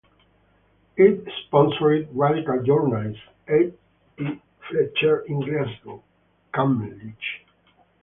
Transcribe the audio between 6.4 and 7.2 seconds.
Camlachie.